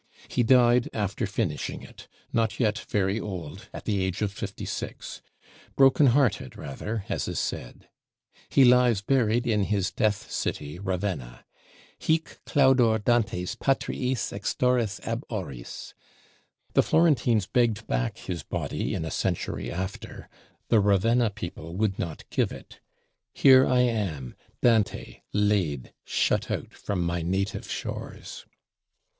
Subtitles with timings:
[0.27, 5.21] He died after finishing it; not yet very old, at the age of fifty six;
[5.75, 7.87] broken hearted rather, as is said.
[8.49, 11.45] He lies buried in his death city Ravenna:
[11.99, 15.93] Hic claudor Dantes patriis extorris ab oris.
[16.73, 20.27] The Florentines begged back his body, in a century after;
[20.69, 22.79] the Ravenna people would not give it.
[23.35, 28.47] "Here am I, Dante, laid, shut out from my native shores."